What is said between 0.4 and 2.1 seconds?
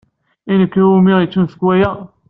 I nekk umi d-yettunefk wayen?